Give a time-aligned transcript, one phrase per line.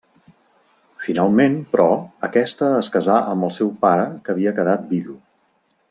[1.07, 1.85] Finalment, però,
[2.29, 5.21] aquesta es casà amb el seu pare que havia quedat vidu.